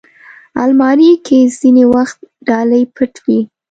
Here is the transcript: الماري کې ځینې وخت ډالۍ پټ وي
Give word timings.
الماري 0.63 1.11
کې 1.25 1.39
ځینې 1.59 1.83
وخت 1.95 2.19
ډالۍ 2.47 2.83
پټ 2.95 3.13
وي 3.25 3.39